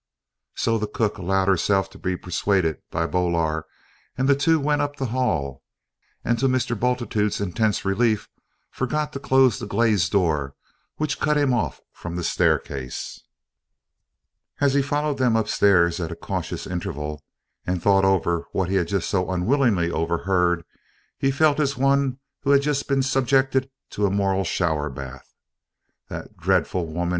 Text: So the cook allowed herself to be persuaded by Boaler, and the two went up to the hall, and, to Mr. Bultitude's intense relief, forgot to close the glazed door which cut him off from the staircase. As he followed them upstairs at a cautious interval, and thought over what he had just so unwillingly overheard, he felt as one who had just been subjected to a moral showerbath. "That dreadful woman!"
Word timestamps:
So 0.55 0.79
the 0.79 0.87
cook 0.87 1.19
allowed 1.19 1.47
herself 1.47 1.87
to 1.91 1.99
be 1.99 2.17
persuaded 2.17 2.81
by 2.89 3.05
Boaler, 3.05 3.67
and 4.17 4.27
the 4.27 4.35
two 4.35 4.59
went 4.59 4.81
up 4.81 4.95
to 4.95 5.03
the 5.03 5.11
hall, 5.11 5.61
and, 6.25 6.39
to 6.39 6.47
Mr. 6.47 6.75
Bultitude's 6.75 7.39
intense 7.39 7.85
relief, 7.85 8.27
forgot 8.71 9.13
to 9.13 9.19
close 9.19 9.59
the 9.59 9.67
glazed 9.67 10.11
door 10.11 10.55
which 10.95 11.19
cut 11.19 11.37
him 11.37 11.53
off 11.53 11.81
from 11.91 12.15
the 12.15 12.23
staircase. 12.23 13.21
As 14.59 14.73
he 14.73 14.81
followed 14.81 15.19
them 15.19 15.35
upstairs 15.35 15.99
at 15.99 16.11
a 16.11 16.15
cautious 16.15 16.65
interval, 16.65 17.23
and 17.67 17.79
thought 17.79 18.03
over 18.03 18.47
what 18.53 18.69
he 18.69 18.77
had 18.77 18.87
just 18.87 19.07
so 19.07 19.29
unwillingly 19.29 19.91
overheard, 19.91 20.65
he 21.19 21.29
felt 21.29 21.59
as 21.59 21.77
one 21.77 22.17
who 22.41 22.49
had 22.49 22.63
just 22.63 22.87
been 22.87 23.03
subjected 23.03 23.69
to 23.91 24.07
a 24.07 24.09
moral 24.09 24.45
showerbath. 24.45 25.31
"That 26.09 26.35
dreadful 26.37 26.87
woman!" 26.87 27.09